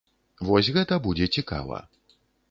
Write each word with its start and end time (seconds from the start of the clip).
Вось 0.47 0.69
гэта 0.77 0.97
будзе 1.07 1.27
цікава. 1.41 1.77